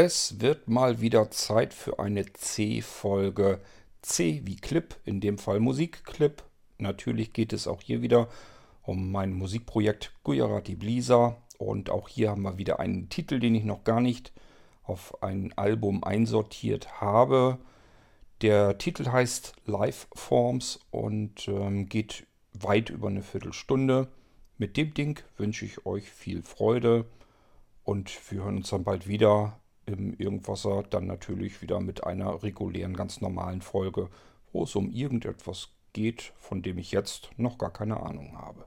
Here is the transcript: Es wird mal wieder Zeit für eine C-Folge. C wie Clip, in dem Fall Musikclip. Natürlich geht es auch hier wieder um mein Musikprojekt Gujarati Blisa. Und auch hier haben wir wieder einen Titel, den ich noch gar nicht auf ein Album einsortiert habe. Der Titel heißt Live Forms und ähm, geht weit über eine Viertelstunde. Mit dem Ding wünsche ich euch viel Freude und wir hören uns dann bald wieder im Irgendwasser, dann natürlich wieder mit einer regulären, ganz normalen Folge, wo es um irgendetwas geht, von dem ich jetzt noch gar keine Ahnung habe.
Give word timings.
Es 0.00 0.40
wird 0.40 0.68
mal 0.68 1.00
wieder 1.00 1.28
Zeit 1.32 1.74
für 1.74 1.98
eine 1.98 2.24
C-Folge. 2.32 3.60
C 4.00 4.42
wie 4.44 4.54
Clip, 4.54 4.94
in 5.04 5.20
dem 5.20 5.38
Fall 5.38 5.58
Musikclip. 5.58 6.44
Natürlich 6.78 7.32
geht 7.32 7.52
es 7.52 7.66
auch 7.66 7.82
hier 7.82 8.00
wieder 8.00 8.28
um 8.82 9.10
mein 9.10 9.32
Musikprojekt 9.32 10.12
Gujarati 10.22 10.76
Blisa. 10.76 11.36
Und 11.58 11.90
auch 11.90 12.08
hier 12.08 12.30
haben 12.30 12.42
wir 12.42 12.58
wieder 12.58 12.78
einen 12.78 13.08
Titel, 13.08 13.40
den 13.40 13.56
ich 13.56 13.64
noch 13.64 13.82
gar 13.82 14.00
nicht 14.00 14.32
auf 14.84 15.20
ein 15.20 15.52
Album 15.58 16.04
einsortiert 16.04 17.00
habe. 17.00 17.58
Der 18.40 18.78
Titel 18.78 19.10
heißt 19.10 19.54
Live 19.66 20.06
Forms 20.14 20.78
und 20.92 21.48
ähm, 21.48 21.88
geht 21.88 22.24
weit 22.52 22.90
über 22.90 23.08
eine 23.08 23.22
Viertelstunde. 23.22 24.06
Mit 24.58 24.76
dem 24.76 24.94
Ding 24.94 25.18
wünsche 25.36 25.64
ich 25.64 25.86
euch 25.86 26.08
viel 26.08 26.44
Freude 26.44 27.04
und 27.82 28.12
wir 28.30 28.44
hören 28.44 28.58
uns 28.58 28.70
dann 28.70 28.84
bald 28.84 29.08
wieder 29.08 29.58
im 29.88 30.14
Irgendwasser, 30.14 30.82
dann 30.82 31.06
natürlich 31.06 31.62
wieder 31.62 31.80
mit 31.80 32.04
einer 32.04 32.42
regulären, 32.42 32.94
ganz 32.94 33.20
normalen 33.20 33.62
Folge, 33.62 34.10
wo 34.52 34.64
es 34.64 34.76
um 34.76 34.90
irgendetwas 34.90 35.70
geht, 35.92 36.32
von 36.36 36.62
dem 36.62 36.78
ich 36.78 36.92
jetzt 36.92 37.30
noch 37.36 37.58
gar 37.58 37.72
keine 37.72 38.00
Ahnung 38.00 38.36
habe. 38.36 38.66